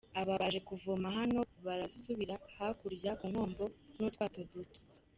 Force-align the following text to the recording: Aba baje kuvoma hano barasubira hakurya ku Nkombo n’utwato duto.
Aba 0.19 0.33
baje 0.41 0.59
kuvoma 0.67 1.07
hano 1.17 1.39
barasubira 1.65 2.33
hakurya 2.57 3.11
ku 3.19 3.25
Nkombo 3.31 3.63
n’utwato 3.95 4.39
duto. 4.51 4.79